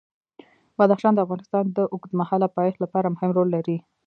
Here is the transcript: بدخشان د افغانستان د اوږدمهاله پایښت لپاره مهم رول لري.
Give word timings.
بدخشان 0.77 1.13
د 1.15 1.19
افغانستان 1.25 1.65
د 1.77 1.79
اوږدمهاله 1.93 2.47
پایښت 2.57 2.79
لپاره 2.81 3.13
مهم 3.15 3.31
رول 3.37 3.47
لري. 3.55 3.77